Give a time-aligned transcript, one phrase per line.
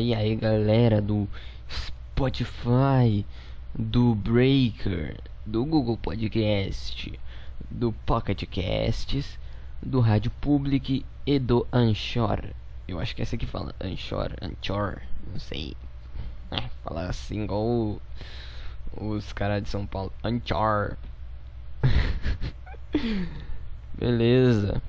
[0.00, 1.28] E aí galera do
[1.68, 3.24] Spotify,
[3.74, 7.18] do Breaker, do Google Podcast,
[7.70, 9.38] do Pocket Casts,
[9.82, 12.40] do Rádio Public e do Anchor.
[12.86, 15.00] Eu acho que é essa que fala Anchor, Anchor,
[15.32, 15.76] não sei.
[16.50, 18.00] É, fala assim igual
[18.96, 20.12] os caras de São Paulo.
[20.22, 20.96] Anchor.
[23.98, 24.82] Beleza.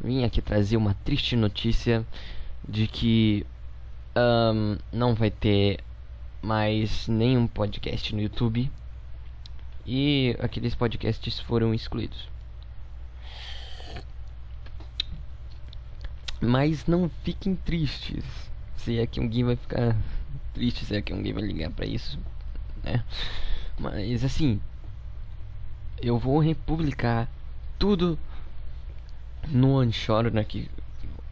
[0.00, 2.04] Vim aqui trazer uma triste notícia
[2.68, 3.46] de que
[4.16, 5.80] um, não vai ter
[6.42, 8.70] mais nenhum podcast no YouTube
[9.84, 12.28] e aqueles podcasts foram excluídos.
[16.40, 18.24] Mas não fiquem tristes.
[18.76, 19.96] Se é que alguém vai ficar
[20.54, 22.18] triste, se é que alguém vai ligar para isso,
[22.82, 23.04] né?
[23.78, 24.60] Mas assim,
[26.00, 27.28] eu vou republicar
[27.78, 28.18] tudo
[29.48, 30.68] no Anchor, né, que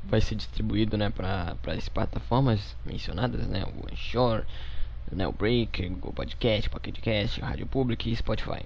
[0.09, 4.45] vai ser distribuído, né, para as plataformas mencionadas, né, o Anchor,
[5.11, 6.99] né, o Break, o Podcast, Pocket
[7.41, 8.63] Rádio Pública e Spotify.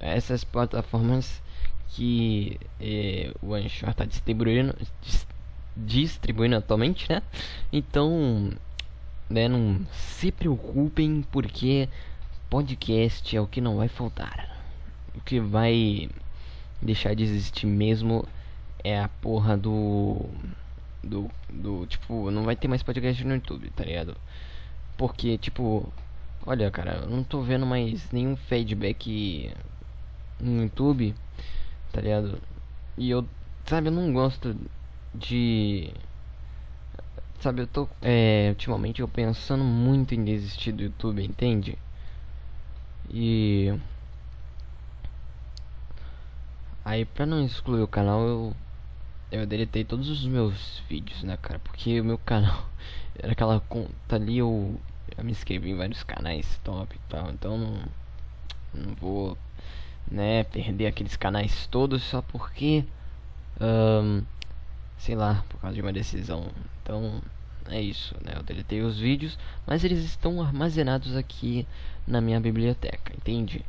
[0.00, 1.42] Essas plataformas
[1.88, 4.74] que eh, o Anchor está distribuindo,
[5.76, 7.22] distribuindo atualmente, né?
[7.72, 8.50] Então,
[9.28, 11.88] né, não se preocupem porque
[12.50, 14.58] podcast é o que não vai faltar.
[15.14, 16.08] O que vai
[16.80, 18.26] deixar de existir mesmo
[18.84, 20.26] é a porra do.
[21.02, 21.30] Do.
[21.50, 21.86] Do.
[21.86, 24.16] Tipo, não vai ter mais podcast no YouTube, tá ligado?
[24.96, 25.92] Porque, tipo.
[26.44, 29.52] Olha, cara, eu não tô vendo mais nenhum feedback
[30.40, 31.14] no YouTube,
[31.92, 32.40] tá ligado?
[32.96, 33.26] E eu.
[33.66, 34.56] Sabe, eu não gosto
[35.14, 35.92] de.
[37.40, 37.88] Sabe, eu tô.
[38.00, 41.78] É, ultimamente eu pensando muito em desistir do YouTube, entende?
[43.10, 43.74] E.
[46.84, 48.56] Aí, pra não excluir o canal, eu
[49.32, 51.58] eu deletei todos os meus vídeos, né, cara?
[51.58, 52.68] Porque o meu canal
[53.18, 54.78] era aquela conta ali, eu,
[55.16, 57.82] eu me inscrevi em vários canais top e tal, então não,
[58.74, 59.38] não vou,
[60.10, 62.84] né, perder aqueles canais todos só porque,
[63.58, 64.22] um,
[64.98, 66.50] sei lá, por causa de uma decisão.
[66.82, 67.22] Então,
[67.70, 68.34] é isso, né?
[68.36, 71.66] Eu deletei os vídeos, mas eles estão armazenados aqui
[72.06, 73.64] na minha biblioteca, entende?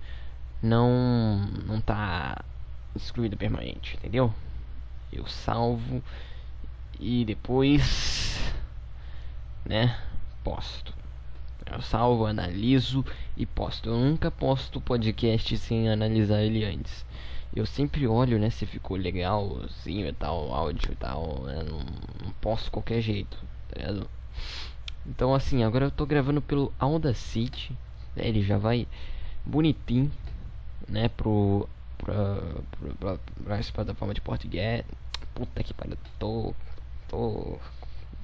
[0.61, 2.43] Não, não tá
[2.95, 4.33] excluído permanente, entendeu?
[5.15, 6.03] Eu salvo
[6.99, 8.39] e depois,
[9.65, 9.97] né,
[10.43, 10.93] posto.
[11.71, 13.89] Eu salvo, analiso e posto.
[13.89, 17.05] Eu nunca posto podcast sem analisar ele antes.
[17.55, 21.43] Eu sempre olho, né, se ficou legalzinho e tal, áudio e tal.
[21.43, 21.79] Né, não,
[22.25, 23.37] não posto qualquer jeito,
[23.69, 24.09] tá ligado?
[25.05, 27.71] Então, assim, agora eu tô gravando pelo Audacity.
[28.15, 28.87] Né, ele já vai
[29.45, 30.11] bonitinho,
[30.87, 32.39] né, pro pra,
[32.99, 34.83] pra, pra essa plataforma de português.
[35.33, 36.53] Puta que pariu, tô.
[37.07, 37.59] tô.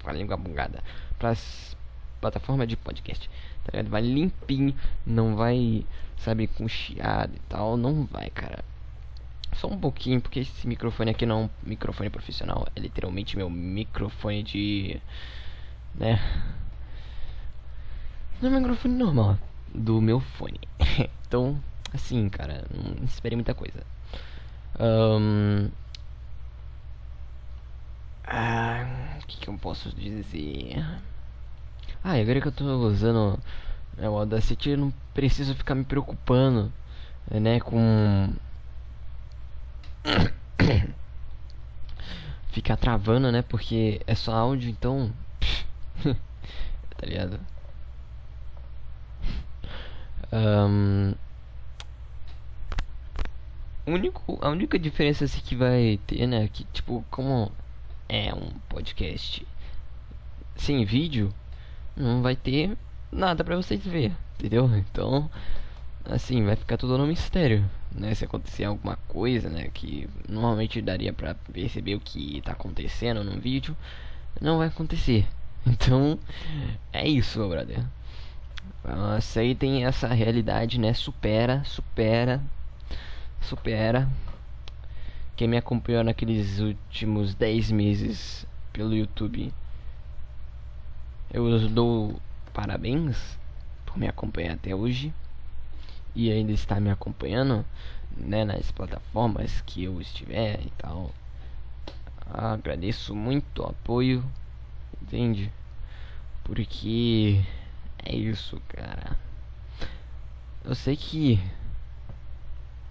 [0.04, 0.84] com a língua bugada.
[1.18, 1.76] Pras
[2.22, 3.30] plataformas de podcast,
[3.64, 3.90] tá ligado?
[3.90, 5.86] Vai limpinho, não vai,
[6.18, 7.78] sabe, com chiado e tal.
[7.78, 8.64] Não vai, cara.
[9.54, 13.50] Só um pouquinho, porque esse microfone aqui não é um microfone profissional, é literalmente meu
[13.50, 15.02] microfone de.
[15.96, 16.20] né?
[18.42, 19.38] Não é um microfone normal
[19.74, 20.60] do meu fone.
[21.28, 21.60] então,
[21.94, 23.84] Assim, cara, não esperei muita coisa.
[24.80, 25.70] Um...
[28.32, 28.86] Ah,
[29.22, 30.86] o que, que eu posso dizer?
[32.04, 33.40] Ah, agora que eu tô usando
[33.98, 36.72] né, o Audacity, eu não preciso ficar me preocupando,
[37.32, 38.34] né, com...
[42.52, 45.12] ficar travando, né, porque é só áudio, então...
[46.04, 47.40] tá ligado?
[53.88, 56.48] Um único, a única diferença assim, que vai ter, né?
[56.48, 57.52] Que tipo, como
[58.10, 59.48] é um podcast
[60.58, 61.34] sem vídeo,
[61.96, 62.78] não vai ter
[63.12, 64.70] nada para vocês ver, entendeu?
[64.76, 65.30] Então,
[66.04, 67.64] assim, vai ficar tudo no mistério,
[67.94, 68.14] né?
[68.14, 69.70] Se acontecer alguma coisa, né?
[69.74, 73.78] Que normalmente daria para perceber o que tá acontecendo no vídeo,
[74.42, 75.26] não vai acontecer.
[75.68, 76.18] Então,
[76.92, 77.84] é isso, meu brother.
[79.18, 80.94] Aceitem essa realidade, né?
[80.94, 82.42] Supera, supera
[83.42, 84.08] supera.
[85.40, 89.54] Quem me acompanhou naqueles últimos 10 meses pelo YouTube,
[91.32, 92.20] eu dou
[92.54, 93.40] parabéns
[93.86, 95.14] por me acompanhar até hoje
[96.14, 97.66] e ainda está me acompanhando
[98.18, 101.10] né, nas plataformas que eu estiver e tal.
[102.26, 104.22] Agradeço muito o apoio,
[105.02, 105.50] entende?
[106.44, 107.42] Porque
[108.04, 109.18] é isso, cara.
[110.66, 111.42] Eu sei que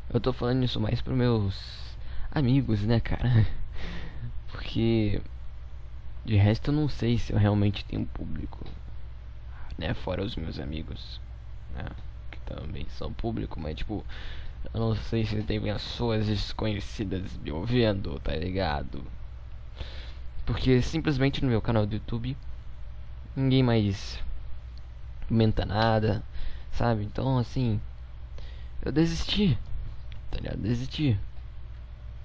[0.09, 1.88] eu tô falando isso mais pros meus
[2.31, 3.47] amigos, né, cara?
[4.51, 5.21] Porque
[6.25, 8.65] De resto eu não sei se eu realmente tenho público.
[9.77, 9.95] Né?
[9.95, 11.21] Fora os meus amigos.
[11.75, 11.85] Né?
[12.31, 14.05] Que também são público, mas tipo.
[14.75, 19.05] Eu não sei se tem pessoas desconhecidas me ouvindo, tá ligado?
[20.47, 22.37] Porque simplesmente no meu canal do YouTube
[23.37, 24.19] ninguém mais
[25.29, 26.23] comenta nada,
[26.73, 27.05] sabe?
[27.05, 27.81] Então assim,
[28.83, 29.57] eu desisti,
[30.31, 30.59] tá ligado?
[30.59, 31.19] Desisti.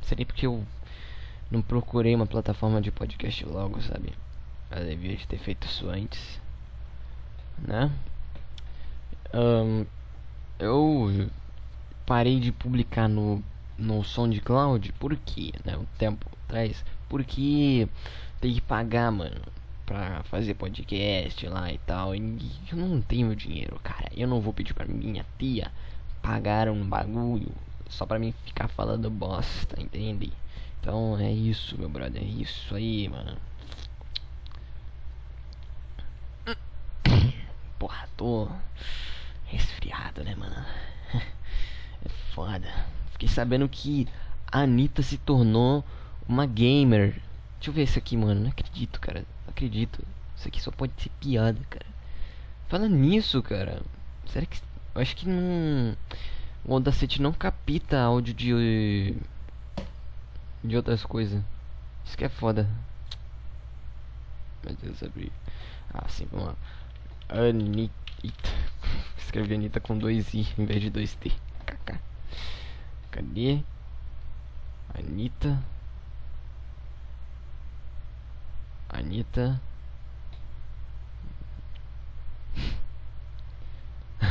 [0.03, 0.63] Seria porque eu
[1.49, 4.13] não procurei uma plataforma de podcast logo, sabe?
[4.71, 6.39] Eu devia ter feito isso antes,
[7.59, 7.91] né?
[9.33, 9.85] Um,
[10.59, 11.29] eu
[12.05, 13.43] parei de publicar no
[13.77, 15.51] no SoundCloud, por quê?
[15.65, 15.75] Né?
[15.77, 17.87] Um tempo atrás, porque
[18.39, 19.41] tem que pagar, mano,
[19.85, 22.15] pra fazer podcast lá e tal.
[22.15, 22.39] E
[22.71, 24.09] eu não tenho dinheiro, cara.
[24.15, 25.71] Eu não vou pedir pra minha tia
[26.21, 27.51] pagar um bagulho
[27.93, 30.33] só pra mim ficar falando bosta, entende?
[30.79, 32.21] Então é isso, meu brother.
[32.21, 33.37] É isso aí, mano.
[37.79, 38.49] Porra, tô
[39.45, 40.55] resfriado, né, mano?
[42.05, 42.67] É foda.
[43.13, 44.09] Fiquei sabendo que
[44.51, 45.85] a Anitta se tornou
[46.27, 47.21] uma gamer.
[47.55, 48.41] Deixa eu ver isso aqui, mano.
[48.41, 49.19] Não acredito, cara.
[49.45, 50.05] Não acredito.
[50.35, 51.85] Isso aqui só pode ser piada, cara.
[52.67, 53.81] Fala nisso, cara.
[54.25, 54.59] Será que.
[54.93, 55.95] Eu acho que não.
[56.65, 59.17] O Audacity não capta áudio de.
[60.63, 61.43] De outras coisas.
[62.05, 62.69] Isso que é foda.
[64.63, 65.31] Meu Deus, abri.
[65.93, 66.55] Ah, sim, vamos lá.
[67.27, 68.49] Anitta.
[69.17, 71.31] Escrevi Anitta com dois I em vez de dois T.
[71.65, 71.99] KK.
[73.11, 73.61] Cadê?
[74.97, 75.61] Anitta.
[78.89, 79.61] Anitta.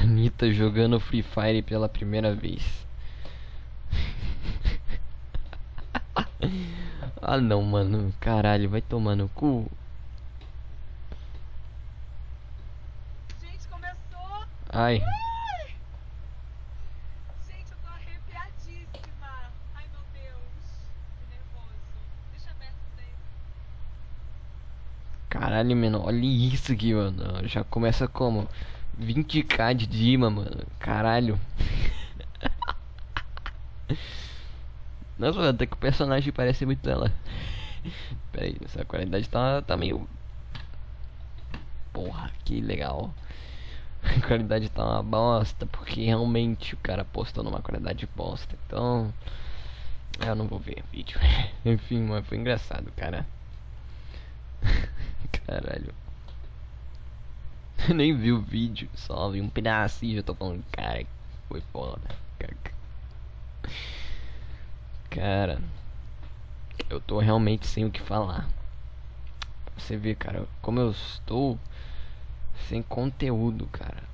[0.03, 2.85] Anitta jogando Free Fire pela primeira vez.
[7.23, 8.13] ah não, mano.
[8.19, 9.71] Caralho, vai tomar no cu.
[13.41, 14.45] Gente, começou!
[14.71, 15.01] Ai.
[15.01, 15.77] Ai!
[17.47, 19.53] Gente, eu tô arrepiadíssima!
[19.77, 20.43] Ai meu Deus!
[21.21, 21.79] Que nervoso.
[22.33, 23.15] Deixa aberto isso daí.
[25.29, 26.03] Caralho, mano.
[26.05, 27.47] Olha isso aqui, mano.
[27.47, 28.49] Já começa como?
[29.01, 30.65] 20k de Dima, mano.
[30.79, 31.39] Caralho.
[35.19, 37.13] Nossa, até que o personagem parece muito ela.
[38.33, 40.09] Pera aí, essa qualidade tá, tá meio.
[41.93, 43.15] Porra, que legal.
[44.03, 48.57] A qualidade tá uma bosta, porque realmente o cara postou numa qualidade bosta.
[48.67, 49.13] Então.
[50.21, 51.19] Eu não vou ver vídeo.
[51.65, 53.27] Enfim, mas foi engraçado, cara.
[55.47, 55.95] Caralho.
[57.93, 59.51] Nem vi o vídeo, só vi um
[60.03, 61.05] e já tô falando, cara,
[61.49, 62.23] foi foda.
[65.11, 65.61] Cara,
[66.89, 68.49] eu tô realmente sem o que falar.
[69.77, 71.59] Você vê, cara, como eu estou
[72.69, 74.05] sem conteúdo, cara.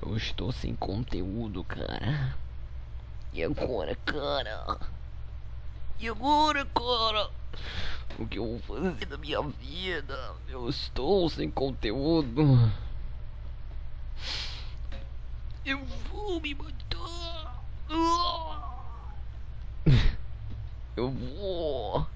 [0.00, 2.36] Eu estou sem conteúdo, cara.
[3.32, 4.78] E agora, cara?
[6.00, 7.30] E agora, cara?
[8.18, 10.34] O que eu vou fazer da minha vida?
[10.48, 12.70] Eu estou sem conteúdo.
[15.64, 17.64] Eu vou me matar.
[20.96, 22.06] Eu vou.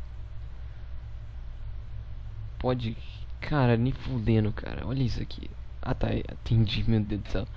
[2.58, 2.96] Pode.
[3.40, 4.86] Cara, nem fudendo, cara.
[4.86, 5.50] Olha isso aqui.
[5.80, 7.48] Ah tá, atendi, meu Deus do céu.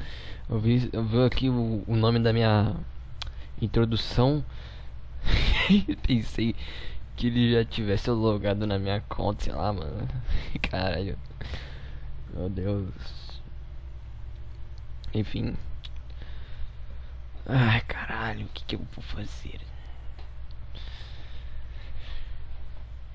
[0.49, 2.75] Eu vi, eu vi aqui o, o nome da minha
[3.61, 4.43] introdução.
[6.05, 6.55] Pensei
[7.15, 10.07] que ele já tivesse logado na minha conta, sei lá, mano.
[10.61, 11.17] Caralho.
[12.33, 13.41] Meu Deus.
[15.13, 15.55] Enfim.
[17.45, 19.59] Ai, caralho, o que, que eu vou fazer?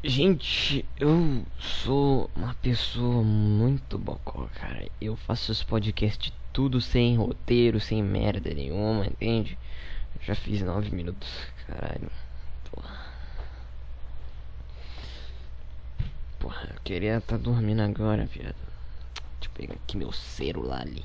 [0.02, 4.88] Gente, eu sou uma pessoa muito bocó, cara.
[4.98, 9.58] Eu faço os podcasts tudo sem roteiro, sem merda nenhuma, entende?
[10.22, 11.28] Já fiz nove minutos,
[11.66, 12.10] caralho.
[12.70, 13.06] Porra.
[16.38, 18.54] Porra, eu queria estar tá dormindo agora, viado.
[18.54, 21.04] Deixa eu pegar aqui meu celular ali.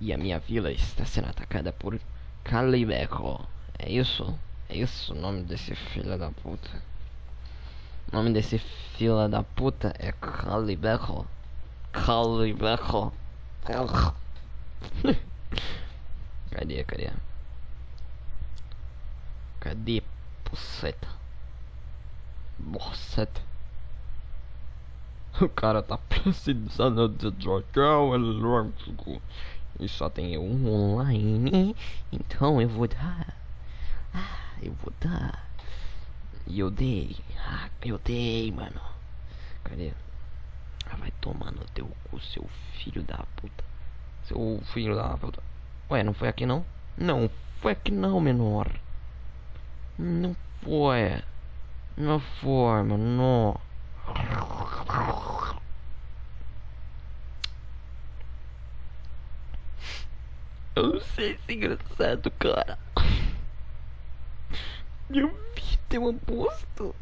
[0.00, 2.00] E a minha vila está sendo atacada por
[2.42, 3.46] Calibeco.
[3.78, 4.38] É isso?
[4.68, 6.70] É isso o nome desse filho da puta.
[8.12, 11.26] O nome desse filho da puta é Calibeco.
[11.92, 13.12] Calibeco.
[16.50, 17.10] cadê, cadê?
[19.60, 20.02] Cadê,
[20.44, 21.08] puceta?
[22.58, 23.40] Buceta.
[25.40, 29.22] O cara tá precisando de dragão elétrico.
[29.78, 31.74] E só tem um online.
[32.12, 33.34] Então eu vou dar.
[34.12, 35.48] Ah, eu vou dar.
[36.46, 37.16] E eu dei.
[37.38, 38.80] Ah, eu dei, mano.
[39.64, 39.92] Cadê?
[40.86, 43.64] Ah, vai tomar no teu cu, seu filho da puta.
[44.24, 45.42] Seu filho da puta.
[45.90, 46.64] Ué, não foi aqui não?
[46.96, 47.28] Não,
[47.60, 48.70] foi aqui não, menor.
[49.98, 51.20] Não foi.
[51.96, 53.60] Não foi, mano.
[60.76, 62.78] Eu não sei se é engraçado, cara.
[65.08, 65.26] Vida
[65.90, 66.94] é um aposto.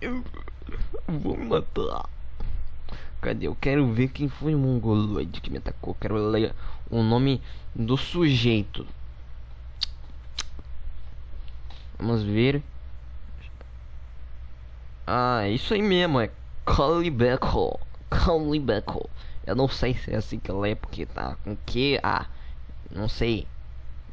[0.00, 0.24] Eu
[1.08, 2.08] vou me matar.
[3.20, 3.46] Cadê?
[3.46, 4.58] Eu quero ver quem foi o
[5.40, 5.94] que me atacou.
[6.00, 6.54] Quero ler
[6.90, 7.42] o nome
[7.74, 8.86] do sujeito.
[11.98, 12.62] Vamos ver.
[15.06, 16.20] Ah, é isso aí mesmo.
[16.20, 16.30] É
[16.64, 17.80] Calibeco.
[18.10, 19.08] Calibeco.
[19.46, 22.00] Eu não sei se é assim que ela é, porque tá com que.
[22.02, 22.26] Ah,
[22.90, 23.46] não sei.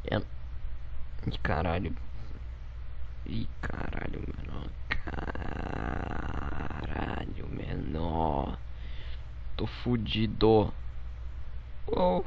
[0.06, 0.18] É...
[0.18, 1.96] Ih, caralho.
[3.26, 4.68] Ih, caralho, menor.
[4.90, 5.88] Caralho,
[7.50, 8.33] menor.
[9.56, 10.74] Tô fudido.
[11.88, 12.24] Oh.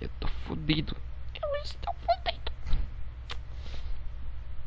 [0.00, 0.96] Eu tô fudido.
[1.34, 2.52] Eu estou fudido.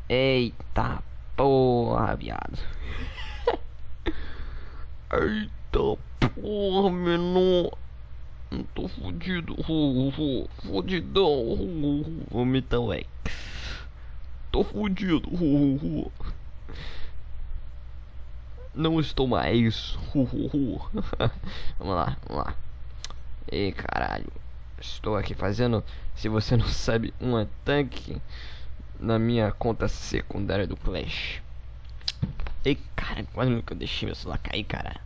[0.08, 1.02] Eita
[1.36, 2.58] porra, viado.
[5.12, 7.78] Eita porra, menor.
[8.50, 9.54] Não tô fudido.
[9.68, 11.30] Uh, uh, fudidão.
[11.52, 13.06] Uh, uh, vomita o X.
[14.50, 15.28] Tô fudido.
[15.32, 16.10] Uh,
[18.74, 19.96] Não estou mais.
[20.14, 20.80] Uh, uh, uh.
[21.78, 22.54] vamos lá, vamos lá.
[23.50, 24.32] Ei, caralho.
[24.80, 25.84] Estou aqui fazendo,
[26.14, 28.20] se você não sabe, um ataque
[28.98, 31.42] na minha conta secundária do Clash.
[32.64, 35.00] Ei, cara, quase que eu deixei meu celular cair, cara.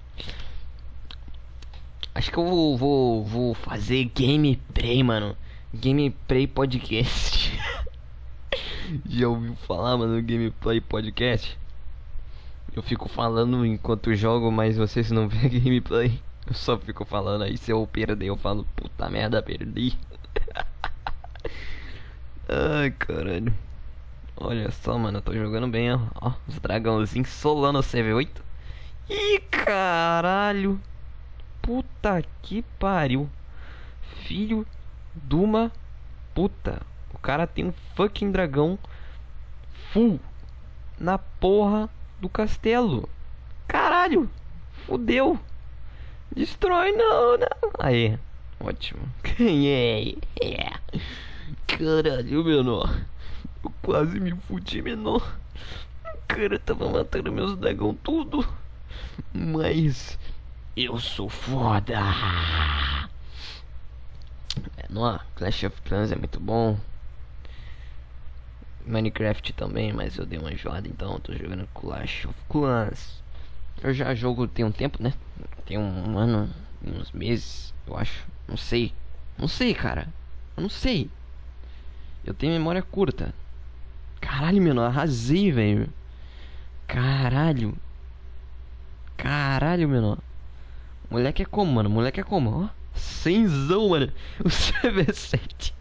[2.15, 5.37] Acho que eu vou, vou, vou fazer gameplay, mano.
[5.73, 7.59] Gameplay podcast.
[9.09, 11.59] Já ouviu falar, mano, gameplay podcast?
[12.75, 16.21] Eu fico falando enquanto jogo, mas vocês não vê gameplay.
[16.45, 19.97] Eu só fico falando aí, se eu perder, eu falo, puta merda, perdi.
[22.49, 23.55] Ai, caralho.
[24.37, 26.01] Olha só, mano, eu tô jogando bem, ó.
[26.21, 28.29] ó os dragãozinhos solando o CV8.
[29.09, 30.81] Ih, caralho.
[31.63, 33.31] Puta que pariu.
[34.27, 34.67] Filho
[35.15, 35.71] de uma
[36.35, 36.83] puta.
[37.13, 38.77] O cara tem um fucking dragão
[39.93, 40.19] full
[40.99, 41.89] na porra
[42.21, 43.09] do castelo.
[43.67, 44.31] Caralho.
[44.87, 45.39] Fudeu.
[46.35, 47.71] Destrói não, não.
[47.79, 48.19] Aí.
[48.61, 49.01] Ótimo.
[49.39, 50.19] Ganhei.
[50.43, 50.81] Yeah.
[51.67, 53.05] Caralho, menor.
[53.63, 55.39] Eu quase me fudi, menor.
[56.05, 58.47] O cara tava matando meus dragão tudo.
[59.33, 60.19] Mas
[60.77, 61.95] eu sou foda.
[64.77, 66.79] É, no Clash of Clans é muito bom.
[68.87, 73.23] Minecraft também, mas eu dei uma enjoada, então tô jogando Clash of Clans.
[73.83, 75.13] Eu já jogo tem um tempo, né?
[75.65, 76.51] Tem um ano,
[76.83, 78.27] uns meses, eu acho.
[78.47, 78.93] Não sei.
[79.39, 80.09] Não sei, cara.
[80.57, 81.11] Eu não sei.
[82.25, 83.35] Eu tenho memória curta.
[84.21, 85.89] Caralho, menor, arrasei, velho.
[86.87, 87.75] Caralho.
[89.17, 90.19] Caralho, menor.
[91.11, 91.91] Moleque é como, mano?
[91.91, 92.65] Moleque é como?
[92.65, 94.13] Ó, cenzão, mano.
[94.41, 95.73] O CV7.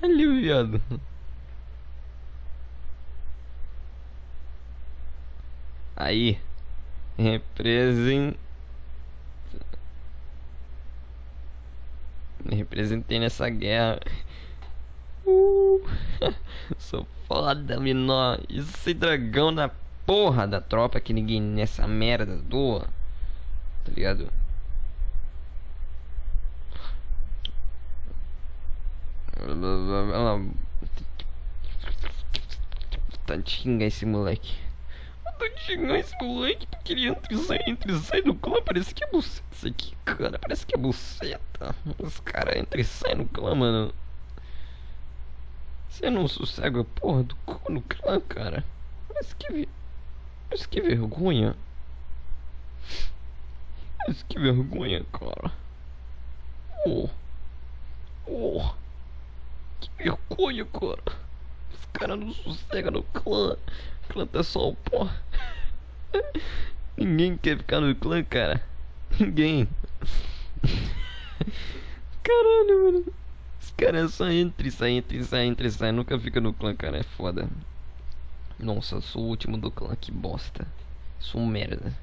[0.00, 0.80] Caralho, viado.
[5.96, 6.40] Aí.
[7.18, 8.36] Represent...
[12.50, 14.00] Representei nessa guerra.
[15.26, 15.84] Uh,
[16.78, 18.40] sou foda, menor.
[18.48, 19.70] Esse dragão na
[20.06, 22.88] porra da tropa que ninguém nessa merda doa.
[23.84, 24.39] Tá ligado?
[33.26, 34.58] Tá xingar esse moleque.
[35.24, 38.60] Tá xingar esse moleque porque ele entra e sai, entra e sai do clã.
[38.62, 40.38] Parece que é buceta isso aqui, cara.
[40.38, 41.74] Parece que é buceta.
[41.98, 43.94] Os caras entram e saem no clã, mano.
[45.88, 48.64] Você não sossega a porra do cu no clã, cara.
[49.14, 49.68] Mas que.
[50.50, 51.54] Mas que vergonha.
[54.06, 55.52] Mas que vergonha, cara.
[56.86, 57.08] Oh.
[58.26, 58.70] Oh.
[59.80, 61.02] Que vergonha, cara.
[61.72, 63.54] Os caras não sossegam no clã.
[63.54, 65.08] O clã tá só o pó.
[66.96, 68.62] Ninguém quer ficar no clã, cara.
[69.18, 69.68] Ninguém.
[72.22, 73.14] Caralho, mano.
[73.60, 75.92] Os caras só entram e saem, entram e saem, e.
[75.92, 76.98] Nunca fica no clã, cara.
[76.98, 77.48] É foda.
[78.58, 80.66] Nossa, sou o último do clã, que bosta.
[81.18, 81.96] Sou um merda.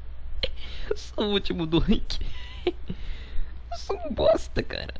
[0.96, 2.20] Sou o último do rank.
[3.76, 4.94] Sou um bosta, cara.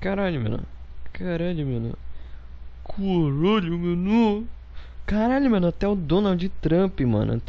[0.00, 0.66] Caralho, mano.
[1.12, 1.96] Caralho, mano.
[2.84, 4.48] Caralho, mano.
[5.06, 5.68] Caralho, mano.
[5.68, 7.40] Até o Donald Trump, mano.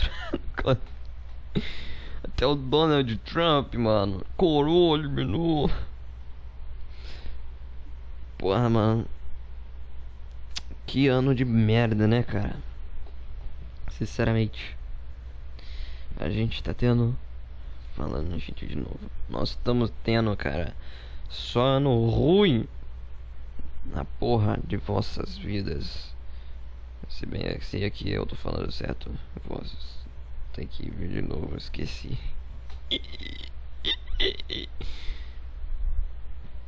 [2.23, 4.23] Até o Donald Trump, mano.
[4.37, 5.69] Caralho, mano.
[8.37, 9.05] Porra, mano.
[10.85, 12.55] Que ano de merda, né, cara?
[13.91, 14.77] Sinceramente.
[16.17, 17.17] A gente tá tendo.
[17.95, 18.99] Falando gente de novo.
[19.29, 20.75] Nós estamos tendo, cara.
[21.29, 22.67] Só ano ruim.
[23.85, 26.13] Na porra de vossas vidas.
[27.07, 29.09] Se bem se aqui eu tô falando certo.
[29.47, 29.95] Vozes.
[30.51, 32.17] Tem que vir de novo, esqueci.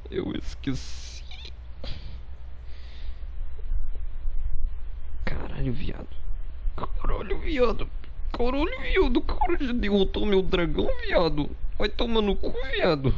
[0.09, 1.23] Eu esqueci.
[5.25, 6.07] Caralho, viado.
[6.75, 7.89] Caralho, viado.
[8.37, 9.21] Caralho, viado.
[9.21, 11.49] Cara, já derrotou meu dragão, viado.
[11.75, 13.11] Vai tomar no cu, viado.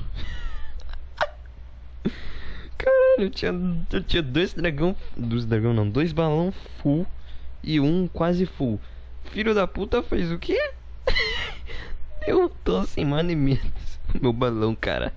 [2.78, 3.52] Caralho, eu tinha,
[3.92, 4.96] eu tinha dois dragão.
[5.18, 7.06] Dois dragão não, dois balão full
[7.62, 8.80] e um quase full.
[9.26, 10.58] Filho da puta fez o quê?
[12.26, 14.00] Derrotou sem mano e menos.
[14.22, 15.14] Meu balão, cara.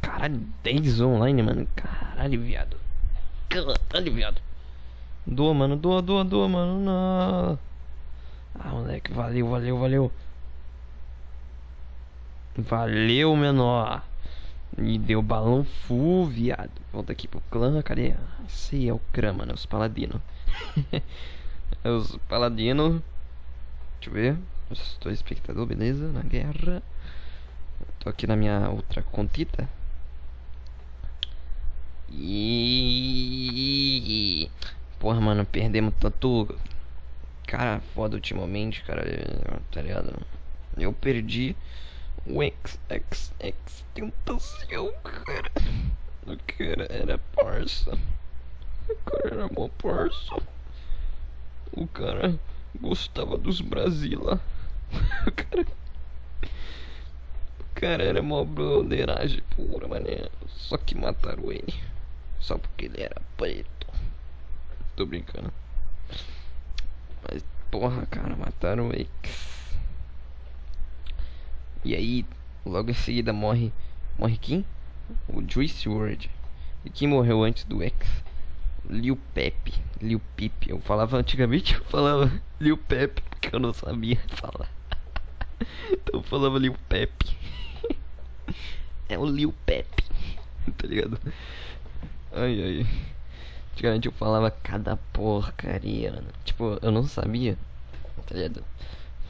[0.00, 1.68] Caralho, 10 online, mano.
[1.76, 2.78] Caralho, viado.
[3.50, 4.40] Caralho, viado.
[5.26, 5.76] Doa, mano.
[5.76, 6.80] Doa, doa, doa, mano.
[6.80, 7.69] Não.
[8.58, 9.12] Ah, moleque.
[9.12, 10.12] Valeu, valeu, valeu.
[12.56, 14.02] Valeu, menor.
[14.78, 16.70] E deu balão full, viado.
[16.92, 18.14] Volta aqui pro clã, cadê?
[18.46, 19.54] Esse é o clã, mano.
[19.54, 20.20] Os paladinos.
[21.84, 23.00] os paladinos.
[24.00, 24.38] Deixa eu ver.
[24.70, 26.08] Estou espectador, beleza?
[26.12, 26.82] Na guerra.
[27.98, 29.68] Tô aqui na minha outra contita.
[32.12, 33.30] E.
[34.98, 36.48] Porra, mano, perdemos tanto.
[37.50, 39.02] Cara, foda ultimamente, cara.
[39.72, 40.14] Tá ligado?
[40.78, 41.56] Eu perdi
[42.24, 45.50] o XXX Tentação, cara.
[46.28, 47.98] O cara era parça.
[48.88, 50.36] O cara era mó parça.
[51.72, 52.38] O cara
[52.80, 54.40] gostava dos Brasila.
[55.26, 55.66] O cara.
[57.58, 60.28] O cara era mó broderagem pura, mané.
[60.46, 61.74] Só que mataram ele.
[62.38, 63.88] Só porque ele era preto.
[64.94, 65.52] Tô brincando.
[67.70, 69.08] Porra, cara, mataram o X.
[71.84, 72.26] E aí,
[72.66, 73.72] logo em seguida morre.
[74.18, 74.66] Morre quem?
[75.28, 76.28] O Juice WRLD.
[76.84, 77.94] E quem morreu antes do X?
[78.88, 79.74] Lil Pepe.
[80.00, 80.70] Lil Pepe.
[80.70, 84.68] Eu falava antigamente, eu falava Lil Pepe, porque eu não sabia falar.
[85.92, 87.36] então eu falava Lil Pepe.
[89.08, 90.04] é o Lil Pepe.
[90.76, 91.18] Tá ligado?
[92.32, 92.86] Ai ai.
[93.80, 96.28] Antigamente eu falava cada porcaria, mano.
[96.44, 97.56] Tipo, eu não sabia.
[98.26, 98.62] Tá ligado?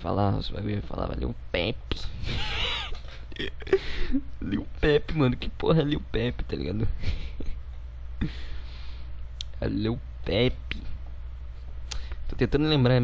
[0.00, 2.00] Falar os bagulho, falava Lil Pepe.
[4.42, 5.36] Lil Pepe, mano.
[5.36, 6.88] Que porra é Lil Pepe, tá ligado?
[9.60, 10.82] É Lil Pepe.
[12.26, 13.00] Tô tentando lembrar,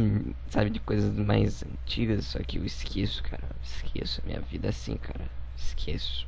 [0.48, 3.44] sabe, de coisas mais antigas, só que eu esqueço, cara.
[3.62, 5.28] Esqueço minha vida assim, cara.
[5.56, 6.26] Esqueço.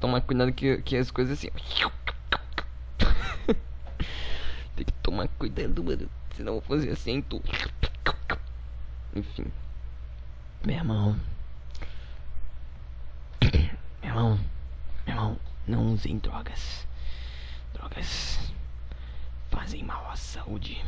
[0.00, 1.50] Tomar cuidado que, que as coisas assim.
[4.74, 6.08] Tem que tomar cuidado, mano.
[6.34, 7.42] Senão eu vou fazer assim, tu.
[9.14, 9.46] Enfim.
[10.64, 11.20] Meu irmão.
[13.42, 13.52] Meu
[14.02, 14.40] irmão.
[15.06, 15.38] Meu irmão.
[15.66, 16.86] Não usem drogas.
[17.74, 18.38] Drogas
[19.50, 20.82] fazem mal à saúde.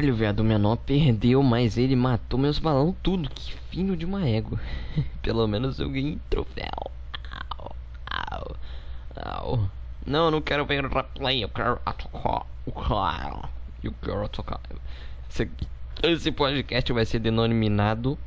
[0.00, 3.28] Caralho, viado, o menor perdeu, mas ele matou meus balão tudo.
[3.28, 4.58] Que fino de uma égua.
[5.20, 6.90] Pelo menos eu ganhei troféu.
[7.58, 7.76] Au,
[8.10, 8.56] au,
[9.14, 9.70] au.
[10.06, 13.50] Não, eu não quero ver replay, eu quero tocar o cara.
[13.84, 14.58] Eu quero tocar.
[15.28, 15.50] Esse,
[16.02, 18.18] esse podcast vai ser denominado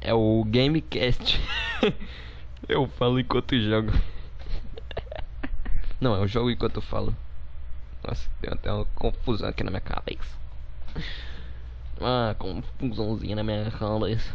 [0.00, 1.38] é o Gamecast.
[2.66, 3.92] eu falo enquanto jogo.
[6.00, 7.14] Não, é o jogo enquanto eu falo.
[8.02, 10.37] Nossa, tem até uma confusão aqui na minha cabeça.
[12.00, 14.32] Ah, confusãozinha na minha cabeça.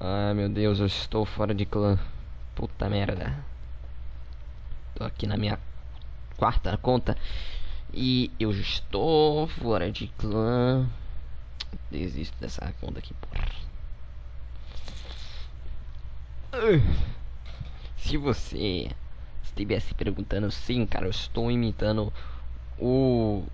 [0.00, 1.98] Ai meu Deus, eu estou fora de clã.
[2.54, 3.36] Puta merda.
[4.94, 5.58] Tô aqui na minha
[6.36, 7.16] quarta conta.
[7.92, 10.88] E eu estou fora de clã.
[11.90, 13.46] Desisto dessa conta aqui, porra.
[17.96, 18.90] Se você
[19.42, 22.12] estivesse perguntando, sim, cara, eu estou imitando
[22.78, 23.44] o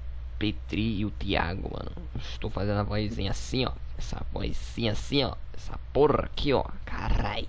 [0.43, 1.93] Petri e o Thiago, mano.
[2.17, 3.71] Estou fazendo a vozinha assim, ó.
[3.97, 5.37] Essa vozinha assim, ó.
[5.55, 6.65] Essa porra aqui, ó.
[6.85, 7.49] Carai.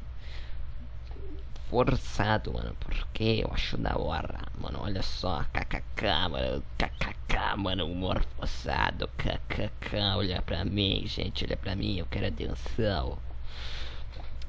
[1.72, 2.76] forçado, mano.
[2.80, 4.80] Porque eu acho da hora, mano.
[4.80, 6.64] Olha só, kkk, mano.
[6.78, 7.88] Kkk, mano.
[7.88, 9.96] Humor forçado, kkk.
[10.16, 11.46] Olha pra mim, gente.
[11.46, 11.98] Olha pra mim.
[11.98, 13.18] Eu quero atenção.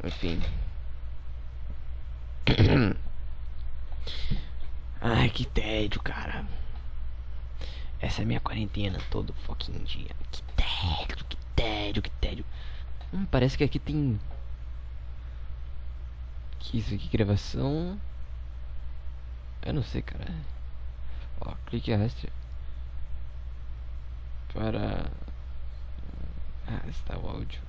[0.05, 0.39] Enfim.
[5.01, 6.45] Ai, que tédio, cara.
[8.01, 10.11] Essa é minha quarentena todo fucking dia.
[10.31, 12.45] Que tédio, que tédio, que tédio.
[13.13, 14.21] Hum, parece que aqui tem.
[16.59, 17.99] Que isso aqui, gravação.
[19.63, 20.33] Eu não sei, cara.
[21.41, 22.29] Ó, clique arraste.
[24.53, 25.11] Para.
[26.67, 27.61] Ah, está o áudio.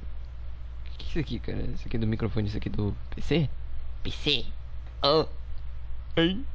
[0.98, 1.62] Que é isso aqui, cara?
[1.62, 3.50] Isso aqui é do microfone, isso aqui é do PC?
[4.04, 4.46] PC?
[5.04, 5.26] Oh.
[6.18, 6.46] Hein?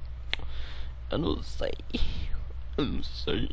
[1.10, 1.72] Eu não sei.
[2.80, 3.48] Não sei.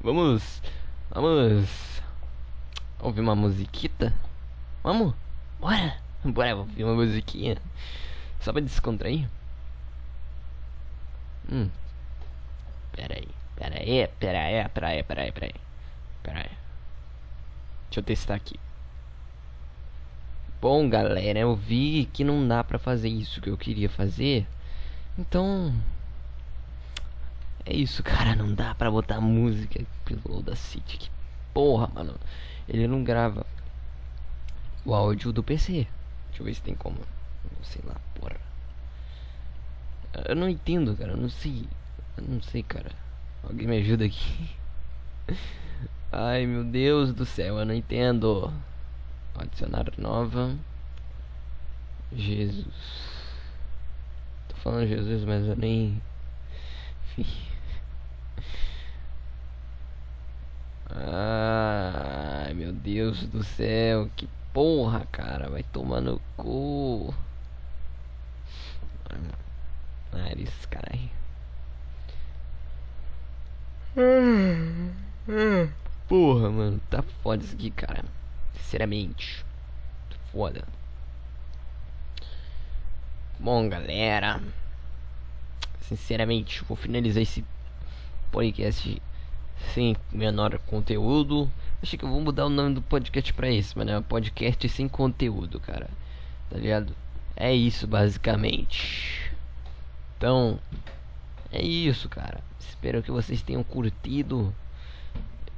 [0.00, 0.62] Vamos.
[1.10, 2.02] Vamos.
[3.00, 4.12] Ouvir uma musiquita?
[4.82, 5.14] Vamos?
[5.60, 5.96] Bora!
[6.24, 7.56] Bora ouvir uma musiquinha.
[8.40, 9.28] Só pra descontrair.
[11.50, 11.70] Hum.
[12.92, 13.28] Pera aí.
[13.56, 15.54] Pera aí, pera aí, pera aí, pera aí, pera aí.
[16.22, 16.50] Pera aí.
[17.88, 18.58] Deixa eu testar aqui.
[20.60, 24.46] Bom, galera, eu vi que não dá pra fazer isso que eu queria fazer.
[25.18, 25.72] Então,
[27.66, 28.36] é isso, cara.
[28.36, 30.98] Não dá pra botar música pelo Audacity.
[30.98, 31.10] Que
[31.52, 32.14] porra, mano.
[32.68, 33.44] Ele não grava
[34.84, 35.86] o áudio do PC.
[36.28, 36.96] Deixa eu ver se tem como.
[36.96, 38.36] Não sei lá, porra.
[40.28, 41.12] Eu não entendo, cara.
[41.12, 41.68] Eu não sei.
[42.16, 42.92] Eu não sei, cara.
[43.42, 44.50] Alguém me ajuda aqui.
[46.12, 47.58] Ai, meu Deus do céu.
[47.58, 48.52] Eu não entendo.
[49.34, 50.56] Adicionar nova.
[52.12, 52.64] Jesus.
[54.48, 56.00] Tô falando Jesus, mas eu nem.
[57.18, 57.55] Enfim.
[60.88, 67.12] Ai, meu Deus do céu, que porra, cara, vai tomar no cu.
[70.12, 71.10] Nariz, caralho.
[76.08, 78.04] Porra, mano, tá foda isso aqui, cara.
[78.54, 79.44] Sinceramente,
[80.10, 80.64] tá foda.
[83.38, 84.40] Bom, galera,
[85.80, 87.44] sinceramente, vou finalizar esse
[88.30, 89.02] podcast
[89.74, 91.50] sem menor conteúdo.
[91.82, 93.90] Acho que eu vou mudar o nome do podcast pra esse, mano.
[93.90, 95.88] É um podcast sem conteúdo, cara.
[96.50, 96.94] Tá ligado?
[97.36, 99.32] É isso, basicamente.
[100.16, 100.58] Então,
[101.52, 102.40] é isso, cara.
[102.58, 104.54] Espero que vocês tenham curtido.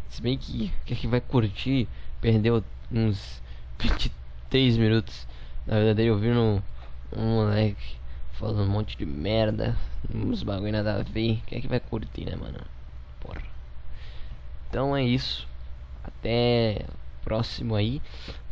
[0.08, 1.86] Se bem que quem é que vai curtir
[2.20, 3.40] perdeu uns
[3.78, 5.26] 23 minutos.
[5.66, 6.60] Na verdade, eu vi um,
[7.16, 7.96] um moleque
[8.32, 9.76] falando um monte de merda,
[10.12, 11.40] uns bagulho nada a ver.
[11.46, 12.58] Quem é que vai curtir, né, mano?
[14.68, 15.46] Então é isso.
[16.04, 16.84] Até
[17.22, 18.00] próximo aí.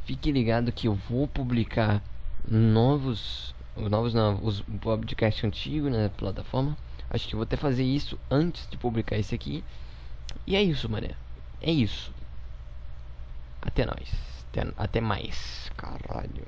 [0.04, 2.02] Fique ligado que eu vou publicar
[2.46, 3.54] novos.
[3.76, 6.76] Novos não, os podcast antigo na plataforma.
[7.10, 9.62] Acho que vou até fazer isso antes de publicar esse aqui.
[10.46, 11.10] E é isso, mané.
[11.60, 12.12] É isso.
[13.62, 14.12] Até nós.
[14.50, 15.70] Até, até mais.
[15.76, 16.46] Caralho.